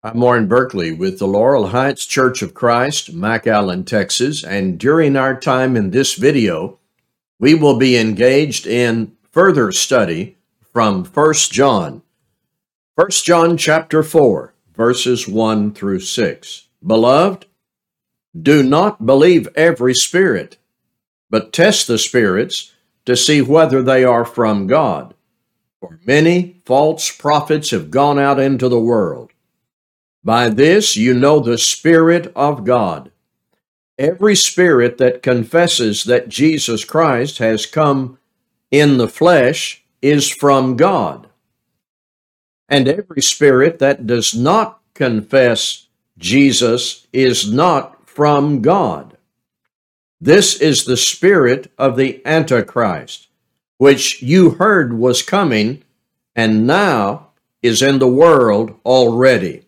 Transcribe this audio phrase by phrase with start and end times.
[0.00, 5.36] I'm Warren Berkeley with the Laurel Heights Church of Christ, McAllen, Texas, and during our
[5.36, 6.78] time in this video,
[7.40, 10.36] we will be engaged in further study
[10.72, 12.02] from 1 John.
[12.94, 16.68] 1 John chapter 4, verses 1 through 6.
[16.86, 17.46] Beloved,
[18.40, 20.58] do not believe every spirit,
[21.28, 22.72] but test the spirits
[23.04, 25.14] to see whether they are from God.
[25.80, 29.32] For many false prophets have gone out into the world.
[30.24, 33.10] By this you know the Spirit of God.
[33.98, 38.18] Every spirit that confesses that Jesus Christ has come
[38.70, 41.28] in the flesh is from God.
[42.68, 45.86] And every spirit that does not confess
[46.18, 49.16] Jesus is not from God.
[50.20, 53.28] This is the spirit of the Antichrist,
[53.78, 55.82] which you heard was coming
[56.34, 57.28] and now
[57.62, 59.67] is in the world already.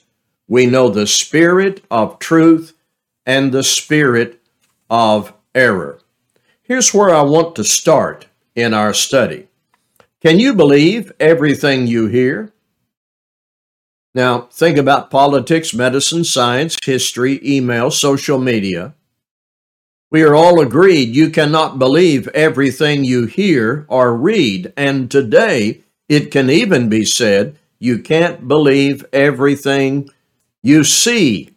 [0.51, 2.73] we know the spirit of truth
[3.25, 4.41] and the spirit
[4.89, 5.97] of error.
[6.61, 9.47] Here's where I want to start in our study.
[10.19, 12.51] Can you believe everything you hear?
[14.13, 18.93] Now, think about politics, medicine, science, history, email, social media.
[20.11, 26.29] We are all agreed you cannot believe everything you hear or read, and today it
[26.29, 30.09] can even be said you can't believe everything
[30.63, 31.55] you see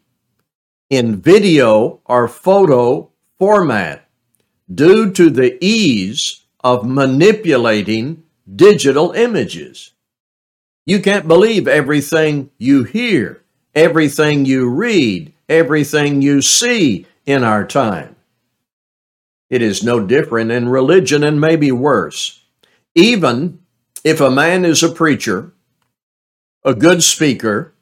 [0.90, 4.08] in video or photo format
[4.72, 8.22] due to the ease of manipulating
[8.56, 9.92] digital images.
[10.86, 13.42] You can't believe everything you hear,
[13.74, 18.16] everything you read, everything you see in our time.
[19.50, 22.42] It is no different in religion and maybe worse.
[22.94, 23.60] Even
[24.02, 25.52] if a man is a preacher,
[26.64, 27.73] a good speaker,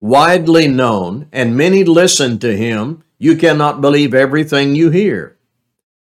[0.00, 5.36] widely known, and many listen to him, you cannot believe everything you hear.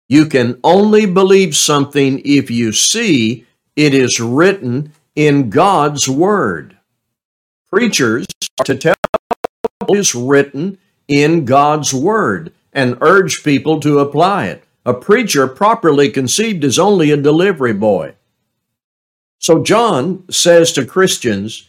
[0.09, 6.77] You can only believe something if you see it is written in God's Word.
[7.71, 8.27] Preachers
[8.59, 8.95] are to tell
[9.79, 14.65] what is written in God's Word and urge people to apply it.
[14.87, 18.15] A preacher properly conceived is only a delivery boy.
[19.39, 21.69] So John says to Christians,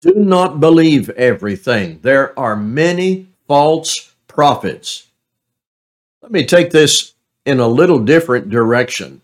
[0.00, 2.00] do not believe everything.
[2.02, 5.08] There are many false prophets.
[6.22, 7.14] Let me take this
[7.44, 9.22] in a little different direction.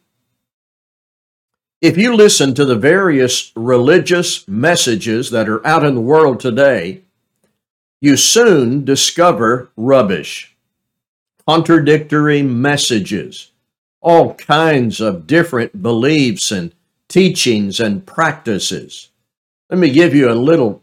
[1.80, 7.02] If you listen to the various religious messages that are out in the world today,
[8.00, 10.56] you soon discover rubbish,
[11.46, 13.50] contradictory messages,
[14.00, 16.74] all kinds of different beliefs and
[17.08, 19.10] teachings and practices.
[19.72, 20.82] Let me give you a little,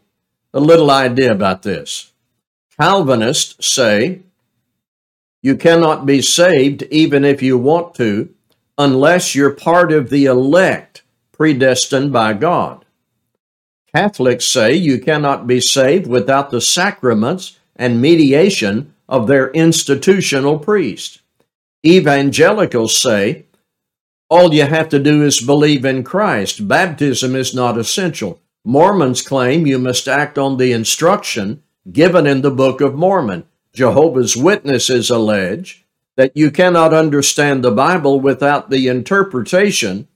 [0.52, 2.10] a little idea about this.
[2.76, 4.22] Calvinists say
[5.42, 8.34] you cannot be saved even if you want to
[8.76, 12.84] unless you're part of the elect predestined by God.
[13.94, 21.22] Catholics say you cannot be saved without the sacraments and mediation of their institutional priest.
[21.86, 23.44] Evangelicals say
[24.28, 26.66] all you have to do is believe in Christ.
[26.66, 28.40] Baptism is not essential.
[28.64, 33.44] Mormons claim you must act on the instruction given in the Book of Mormon.
[33.72, 40.08] Jehovah's Witnesses allege that you cannot understand the Bible without the interpretation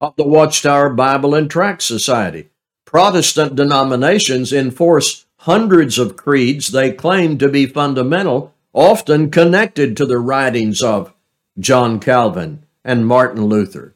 [0.00, 2.50] of the Watchtower Bible and Tract Society.
[2.84, 10.18] Protestant denominations enforce hundreds of creeds they claim to be fundamental, often connected to the
[10.18, 11.12] writings of
[11.58, 13.94] John Calvin and Martin Luther.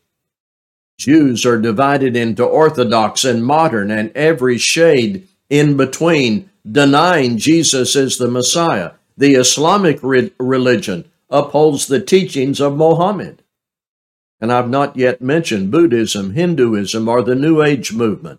[1.02, 8.18] Jews are divided into Orthodox and modern and every shade in between, denying Jesus is
[8.18, 8.92] the Messiah.
[9.16, 13.42] The Islamic re- religion upholds the teachings of Mohammed.
[14.40, 18.38] And I've not yet mentioned Buddhism, Hinduism, or the New Age movement.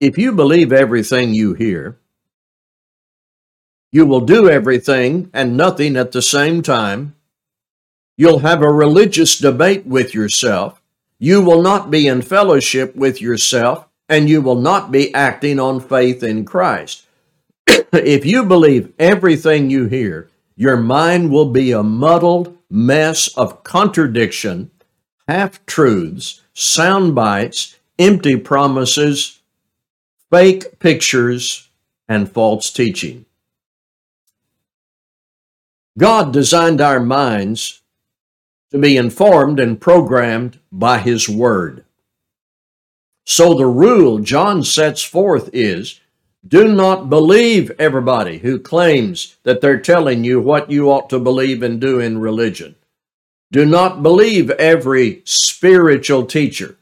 [0.00, 1.98] If you believe everything you hear,
[3.92, 7.14] you will do everything and nothing at the same time
[8.18, 10.82] You'll have a religious debate with yourself.
[11.20, 15.78] You will not be in fellowship with yourself and you will not be acting on
[15.78, 17.06] faith in Christ.
[17.68, 24.72] if you believe everything you hear, your mind will be a muddled mess of contradiction,
[25.28, 29.38] half truths, sound bites, empty promises,
[30.28, 31.68] fake pictures,
[32.08, 33.26] and false teaching.
[35.96, 37.78] God designed our minds
[38.70, 41.84] to be informed and programmed by His Word.
[43.24, 46.00] So the rule John sets forth is
[46.46, 51.62] do not believe everybody who claims that they're telling you what you ought to believe
[51.62, 52.76] and do in religion.
[53.50, 56.76] Do not believe every spiritual teacher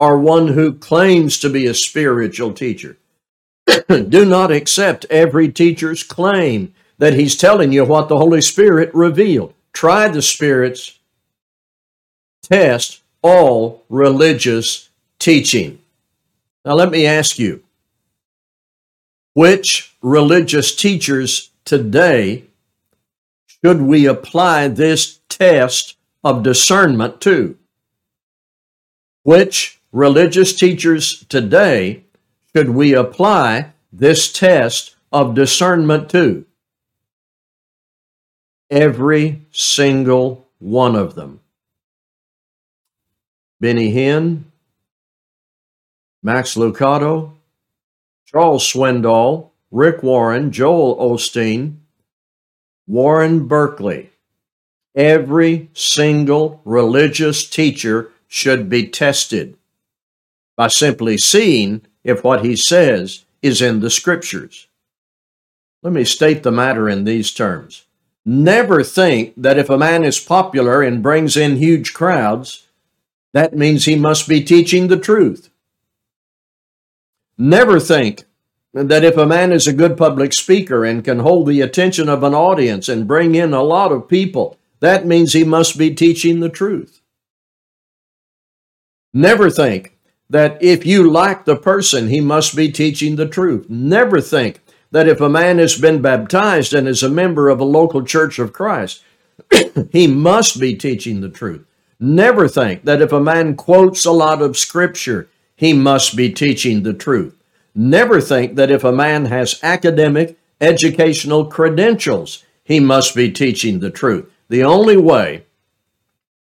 [0.00, 2.98] or one who claims to be a spiritual teacher.
[3.88, 9.54] do not accept every teacher's claim that he's telling you what the Holy Spirit revealed.
[9.72, 10.97] Try the Spirit's
[12.50, 15.78] test all religious teaching.
[16.64, 17.62] Now, let me ask you
[19.34, 22.44] which religious teachers today
[23.46, 27.56] should we apply this test of discernment to?
[29.22, 32.04] Which religious teachers today
[32.54, 36.44] should we apply this test of discernment to?
[38.70, 41.40] Every single one of them.
[43.60, 44.44] Benny Hinn,
[46.22, 47.32] Max Lucado,
[48.26, 51.78] Charles Swindoll, Rick Warren, Joel Osteen,
[52.86, 54.10] Warren Berkeley.
[54.94, 59.56] Every single religious teacher should be tested
[60.56, 64.68] by simply seeing if what he says is in the scriptures.
[65.82, 67.84] Let me state the matter in these terms.
[68.24, 72.67] Never think that if a man is popular and brings in huge crowds,
[73.32, 75.50] that means he must be teaching the truth.
[77.36, 78.24] Never think
[78.72, 82.22] that if a man is a good public speaker and can hold the attention of
[82.22, 86.40] an audience and bring in a lot of people, that means he must be teaching
[86.40, 87.00] the truth.
[89.12, 89.96] Never think
[90.30, 93.68] that if you like the person, he must be teaching the truth.
[93.68, 94.60] Never think
[94.90, 98.38] that if a man has been baptized and is a member of a local church
[98.38, 99.02] of Christ,
[99.92, 101.64] he must be teaching the truth.
[102.00, 106.82] Never think that if a man quotes a lot of scripture, he must be teaching
[106.82, 107.34] the truth.
[107.74, 113.90] Never think that if a man has academic, educational credentials, he must be teaching the
[113.90, 114.30] truth.
[114.48, 115.44] The only way,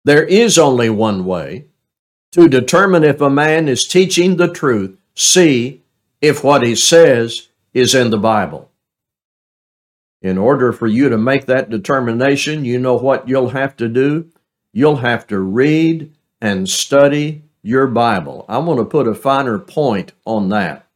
[0.04, 1.66] there is only one way
[2.32, 5.82] to determine if a man is teaching the truth, see
[6.20, 8.70] if what he says is in the Bible.
[10.22, 14.30] In order for you to make that determination, you know what you'll have to do?
[14.72, 18.44] You'll have to read and study your Bible.
[18.48, 20.86] I want to put a finer point on that.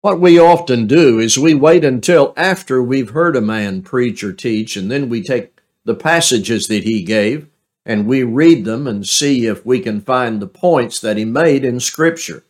[0.00, 4.32] What we often do is we wait until after we've heard a man preach or
[4.32, 7.48] teach, and then we take the passages that he gave
[7.88, 11.64] and we read them and see if we can find the points that he made
[11.64, 12.44] in Scripture.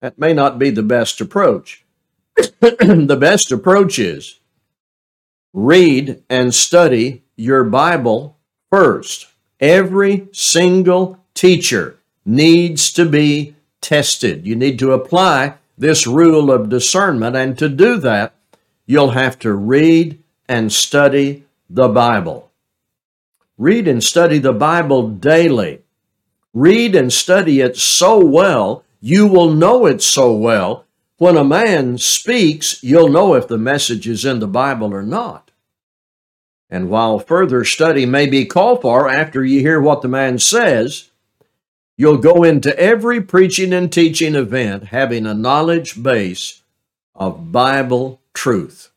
[0.00, 1.84] That may not be the best approach.
[2.60, 4.40] the best approach is
[5.52, 8.36] read and study your Bible
[8.70, 9.28] first.
[9.60, 14.46] Every single teacher needs to be tested.
[14.46, 18.34] You need to apply this rule of discernment, and to do that,
[18.86, 22.50] you'll have to read and study the Bible.
[23.56, 25.82] Read and study the Bible daily.
[26.52, 30.84] Read and study it so well, you will know it so well.
[31.18, 35.51] When a man speaks, you'll know if the message is in the Bible or not.
[36.72, 41.10] And while further study may be called for after you hear what the man says,
[41.98, 46.62] you'll go into every preaching and teaching event having a knowledge base
[47.14, 48.90] of Bible truth.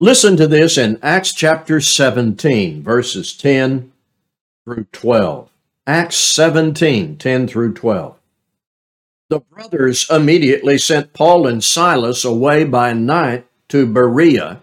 [0.00, 3.92] Listen to this in Acts chapter 17, verses 10
[4.64, 5.50] through 12.
[5.86, 8.18] Acts 17, 10 through 12.
[9.28, 14.62] The brothers immediately sent Paul and Silas away by night to Berea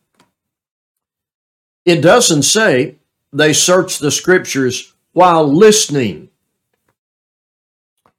[1.85, 2.95] it doesn't say
[3.33, 6.29] they searched the scriptures while listening.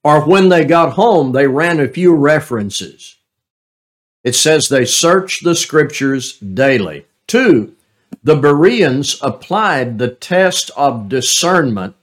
[0.05, 3.17] or when they got home, they ran a few references.
[4.25, 7.07] It says they searched the scriptures daily.
[7.27, 7.75] Two,
[8.25, 11.95] the Bereans applied the test of discernment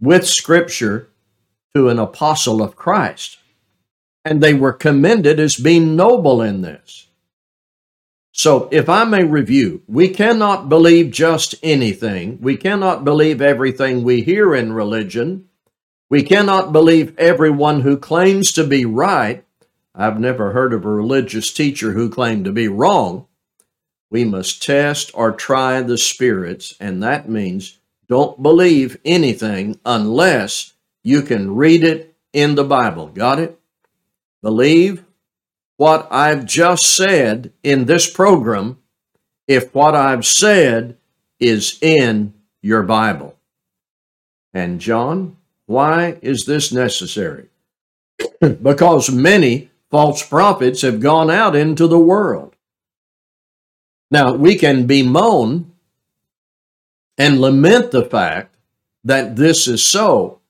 [0.00, 1.08] with scripture
[1.74, 3.38] to an apostle of Christ,
[4.24, 7.05] and they were commended as being noble in this.
[8.38, 12.38] So, if I may review, we cannot believe just anything.
[12.42, 15.48] We cannot believe everything we hear in religion.
[16.10, 19.42] We cannot believe everyone who claims to be right.
[19.94, 23.24] I've never heard of a religious teacher who claimed to be wrong.
[24.10, 31.22] We must test or try the spirits, and that means don't believe anything unless you
[31.22, 33.06] can read it in the Bible.
[33.06, 33.58] Got it?
[34.42, 35.05] Believe
[35.76, 38.78] what I've just said in this program
[39.46, 40.96] if what I've said
[41.38, 43.36] is in your Bible.
[44.52, 47.48] And John, why is this necessary?
[48.40, 52.56] because many false prophets have gone out into the world.
[54.10, 55.72] Now, we can bemoan
[57.18, 58.54] and lament the fact
[59.04, 60.40] that this is so,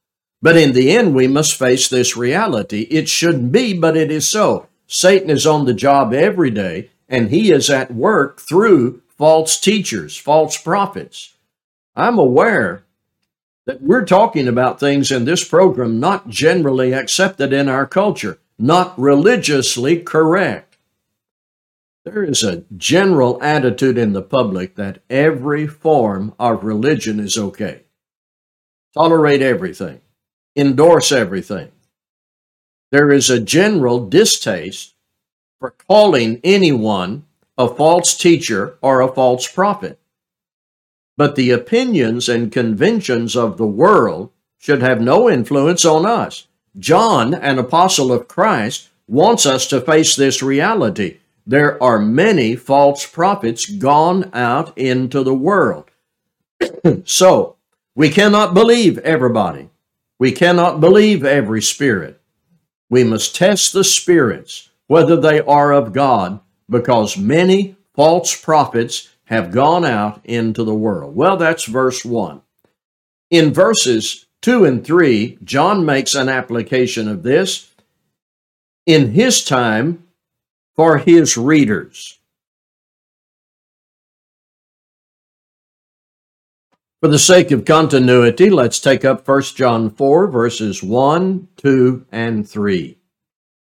[0.42, 2.83] but in the end, we must face this reality.
[2.83, 4.68] It shouldn't be, but it is so.
[4.86, 10.16] Satan is on the job every day, and he is at work through false teachers,
[10.16, 11.34] false prophets.
[11.94, 12.84] I'm aware
[13.66, 18.98] that we're talking about things in this program not generally accepted in our culture, not
[18.98, 20.76] religiously correct.
[22.04, 27.82] There is a general attitude in the public that every form of religion is okay.
[28.94, 30.00] Tolerate everything,
[30.54, 31.72] endorse everything.
[32.92, 34.94] There is a general distaste
[35.58, 37.24] for calling anyone
[37.58, 39.98] a false teacher or a false prophet.
[41.16, 46.46] But the opinions and conventions of the world should have no influence on us.
[46.78, 51.18] John, an apostle of Christ, wants us to face this reality.
[51.46, 55.90] There are many false prophets gone out into the world.
[57.04, 57.56] so,
[57.94, 59.70] we cannot believe everybody.
[60.18, 62.15] We cannot believe every spirit.
[62.88, 69.50] We must test the spirits, whether they are of God, because many false prophets have
[69.50, 71.16] gone out into the world.
[71.16, 72.40] Well, that's verse 1.
[73.30, 77.72] In verses 2 and 3, John makes an application of this
[78.86, 80.04] in his time
[80.76, 82.20] for his readers.
[87.00, 92.48] For the sake of continuity, let's take up 1 John 4, verses 1, 2, and
[92.48, 92.98] 3.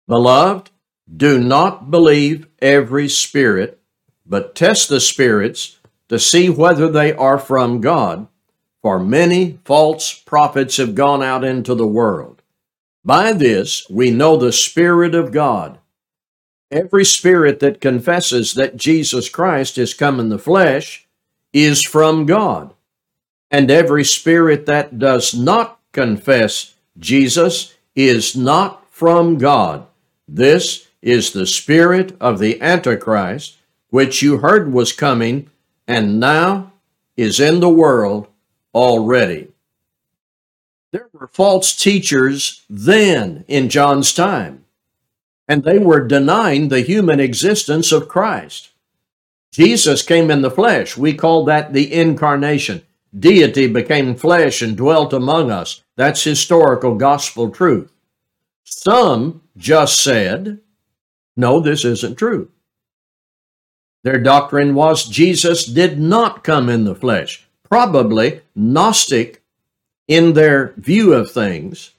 [0.06, 0.70] Beloved,
[1.14, 3.80] do not believe every spirit
[4.28, 5.78] but test the spirits
[6.08, 8.28] to see whether they are from God,
[8.82, 12.42] for many false prophets have gone out into the world.
[13.04, 15.78] By this we know the Spirit of God.
[16.70, 21.06] Every spirit that confesses that Jesus Christ is come in the flesh
[21.52, 22.74] is from God.
[23.50, 29.86] And every spirit that does not confess Jesus is not from God.
[30.28, 33.56] This is the spirit of the Antichrist,
[33.90, 35.50] which you heard was coming
[35.86, 36.72] and now
[37.16, 38.26] is in the world
[38.74, 39.48] already.
[40.92, 44.64] There were false teachers then in John's time,
[45.48, 48.70] and they were denying the human existence of Christ.
[49.52, 50.96] Jesus came in the flesh.
[50.96, 52.82] We call that the incarnation.
[53.18, 55.82] Deity became flesh and dwelt among us.
[55.96, 57.92] That's historical gospel truth.
[58.64, 60.60] Some just said,
[61.36, 62.50] no, this isn't true.
[64.02, 67.46] Their doctrine was Jesus did not come in the flesh.
[67.62, 69.42] Probably Gnostic
[70.06, 71.92] in their view of things,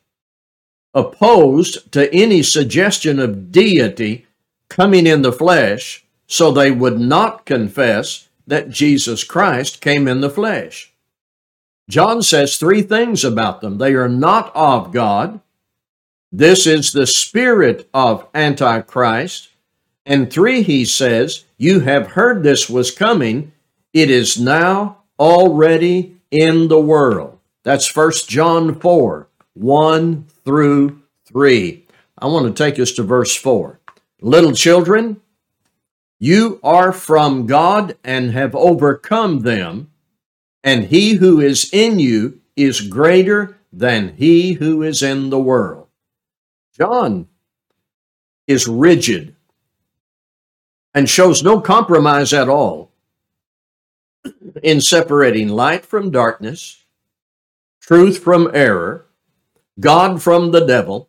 [0.94, 4.26] opposed to any suggestion of deity
[4.70, 10.30] coming in the flesh, so they would not confess that Jesus Christ came in the
[10.30, 10.94] flesh.
[11.90, 13.78] John says three things about them.
[13.78, 15.40] They are not of God.
[16.32, 19.50] This is the spirit of Antichrist.
[20.06, 23.52] And three, he says, you have heard this was coming.
[23.94, 27.40] It is now already in the world.
[27.64, 31.86] That's First John 4 1 through 3.
[32.20, 33.80] I want to take us to verse 4.
[34.22, 35.20] Little children,
[36.20, 39.92] you are from God and have overcome them,
[40.68, 45.88] and he who is in you is greater than he who is in the world.
[46.78, 47.30] John
[48.48, 49.34] is rigid
[50.94, 52.92] and shows no compromise at all
[54.62, 56.84] in separating light from darkness,
[57.80, 59.06] truth from error,
[59.80, 61.08] God from the devil,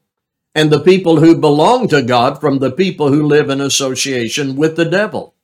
[0.55, 4.77] and the people who belong to God from the people who live in association with
[4.77, 5.35] the devil.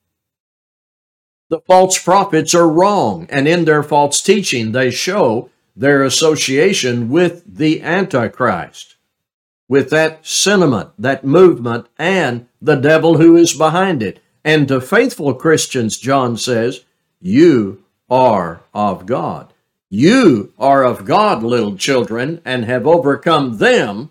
[1.55, 7.45] The false prophets are wrong, and in their false teaching, they show their association with
[7.47, 8.97] the Antichrist,
[9.69, 14.19] with that sentiment, that movement, and the devil who is behind it.
[14.45, 16.85] And to faithful Christians, John says,
[17.21, 19.53] You are of God.
[19.89, 24.11] You are of God, little children, and have overcome them,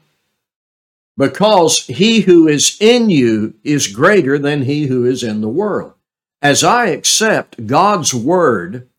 [1.17, 5.95] because he who is in you is greater than he who is in the world.
[6.43, 8.89] As I accept God's word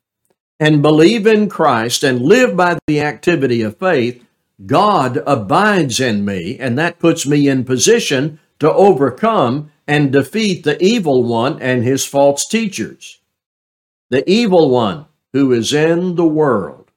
[0.59, 4.25] and believe in Christ and live by the activity of faith,
[4.65, 10.83] God abides in me, and that puts me in position to overcome and defeat the
[10.83, 13.21] evil one and his false teachers.
[14.09, 16.93] The evil one who is in the world.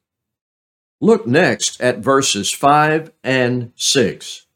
[1.01, 4.46] Look next at verses 5 and 6.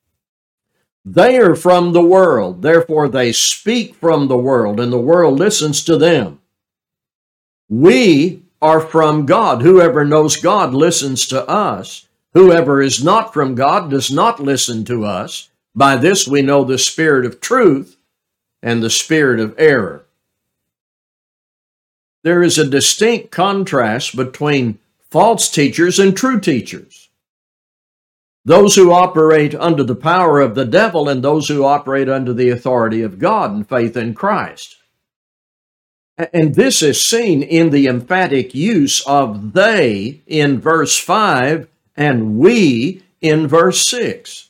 [1.04, 5.84] They are from the world, therefore they speak from the world, and the world listens
[5.86, 6.40] to them.
[7.70, 9.62] We are from God.
[9.62, 12.08] Whoever knows God listens to us.
[12.34, 15.50] Whoever is not from God does not listen to us.
[15.74, 17.98] By this we know the spirit of truth
[18.62, 20.06] and the spirit of error.
[22.24, 24.78] There is a distinct contrast between
[25.10, 27.10] false teachers and true teachers.
[28.44, 32.50] Those who operate under the power of the devil and those who operate under the
[32.50, 34.78] authority of God and faith in Christ.
[36.18, 43.04] And this is seen in the emphatic use of they in verse 5 and we
[43.22, 44.50] in verse 6.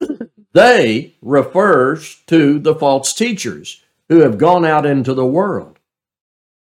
[0.52, 5.78] they refers to the false teachers who have gone out into the world.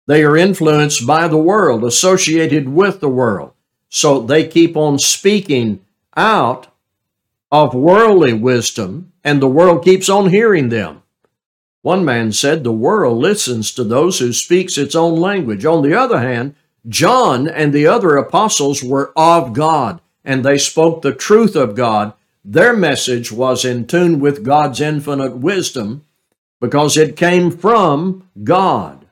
[0.08, 3.52] They are influenced by the world, associated with the world.
[3.90, 5.82] So they keep on speaking
[6.18, 6.68] out
[7.52, 11.04] of worldly wisdom, and the world keeps on hearing them.
[11.82, 15.64] One man said the world listens to those who speaks its own language.
[15.64, 16.56] On the other hand,
[16.88, 22.14] John and the other apostles were of God, and they spoke the truth of God.
[22.44, 26.04] Their message was in tune with God's infinite wisdom
[26.60, 29.06] because it came from God.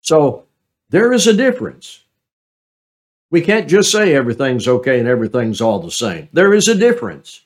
[0.00, 0.44] So
[0.90, 2.03] there is a difference.
[3.34, 6.28] We can't just say everything's okay and everything's all the same.
[6.32, 7.44] There is a difference.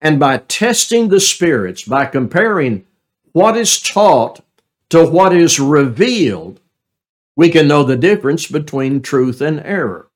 [0.00, 2.84] And by testing the spirits, by comparing
[3.30, 4.40] what is taught
[4.88, 6.58] to what is revealed,
[7.36, 10.08] we can know the difference between truth and error.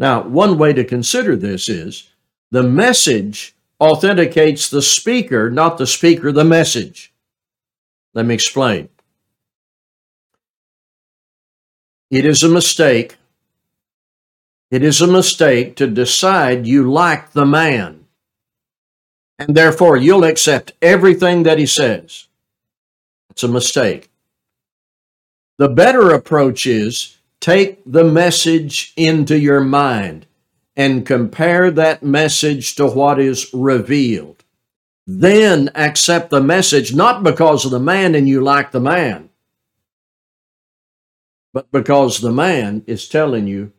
[0.00, 2.08] Now, one way to consider this is
[2.50, 7.12] the message authenticates the speaker, not the speaker, the message.
[8.14, 8.88] Let me explain.
[12.10, 13.14] It is a mistake.
[14.70, 18.00] It is a mistake to decide you like the man
[19.40, 22.28] and therefore you'll accept everything that he says.
[23.30, 24.10] It's a mistake.
[25.56, 30.26] The better approach is take the message into your mind
[30.76, 34.44] and compare that message to what is revealed.
[35.06, 39.30] Then accept the message not because of the man and you like the man,
[41.54, 43.72] but because the man is telling you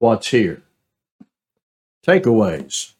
[0.00, 0.62] what's here.
[2.04, 2.94] Takeaways.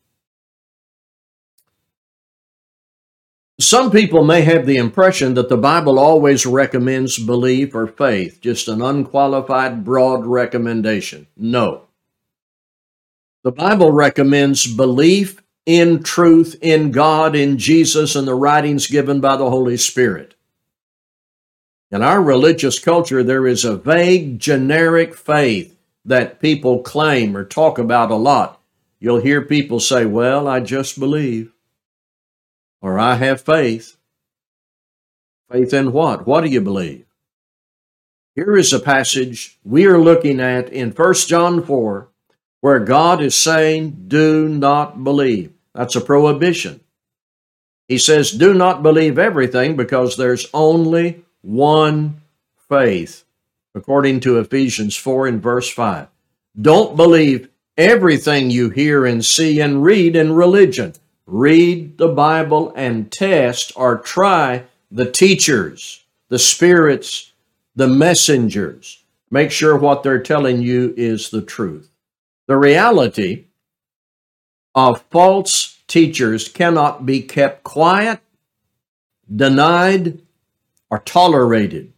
[3.58, 8.68] Some people may have the impression that the Bible always recommends belief or faith, just
[8.68, 11.26] an unqualified, broad recommendation.
[11.36, 11.82] No.
[13.42, 19.36] The Bible recommends belief in truth, in God, in Jesus, and the writings given by
[19.36, 20.34] the Holy Spirit.
[21.90, 27.78] In our religious culture, there is a vague, generic faith that people claim or talk
[27.78, 28.60] about a lot.
[28.98, 31.52] You'll hear people say, Well, I just believe
[32.82, 33.96] or I have faith.
[35.50, 36.26] Faith in what?
[36.26, 37.04] What do you believe?
[38.34, 42.08] Here is a passage we are looking at in 1 John 4
[42.60, 45.52] where God is saying, Do not believe.
[45.74, 46.80] That's a prohibition.
[47.88, 52.20] He says, Do not believe everything because there's only one
[52.68, 53.24] faith,
[53.74, 56.08] according to Ephesians 4 and verse 5.
[56.60, 60.92] Don't believe everything you hear and see and read in religion
[61.30, 67.32] read the Bible and test or try the teachers, the spirits,
[67.76, 69.04] the messengers.
[69.30, 71.88] Make sure what they're telling you is the truth.
[72.48, 73.44] The reality
[74.74, 78.20] of false teachers cannot be kept quiet,
[79.34, 80.20] denied,
[80.90, 81.92] or tolerated.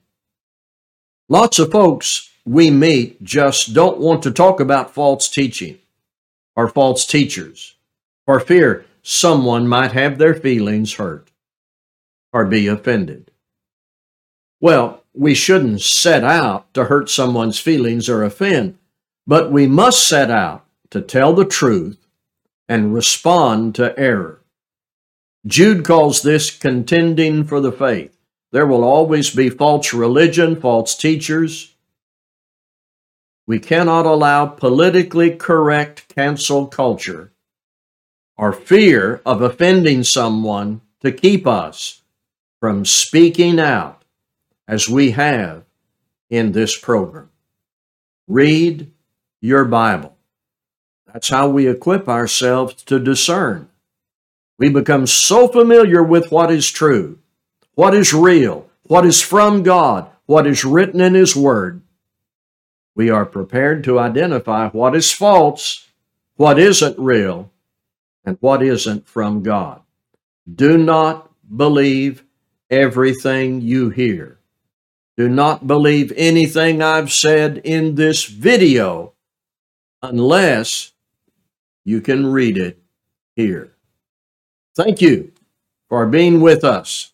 [1.29, 5.79] Lots of folks we meet just don't want to talk about false teaching.
[6.57, 7.77] or false teachers,
[8.27, 11.31] for fear someone might have their feelings hurt
[12.33, 13.31] or be offended.
[14.61, 18.79] Well, we shouldn't set out to hurt someone's feelings or offend,
[19.27, 21.99] but we must set out to tell the truth
[22.69, 24.41] and respond to error.
[25.47, 28.17] Jude calls this contending for the faith.
[28.53, 31.75] There will always be false religion, false teachers.
[33.47, 37.33] We cannot allow politically correct cancel culture
[38.37, 42.03] or fear of offending someone to keep us
[42.61, 44.05] from speaking out
[44.69, 45.65] as we have
[46.31, 47.31] in this program.
[48.29, 48.93] Read
[49.41, 50.17] your Bible.
[51.13, 53.69] That's how we equip ourselves to discern.
[54.59, 57.19] We become so familiar with what is true,
[57.75, 61.83] what is real, what is from God, what is written in His Word.
[62.95, 65.87] We are prepared to identify what is false,
[66.37, 67.51] what isn't real,
[68.25, 69.81] and what isn't from God.
[70.53, 72.25] Do not believe
[72.71, 74.39] everything you hear.
[75.17, 79.13] Do not believe anything I've said in this video
[80.03, 80.93] unless
[81.85, 82.79] you can read it
[83.37, 83.73] here.
[84.75, 85.33] Thank you
[85.89, 87.12] for being with us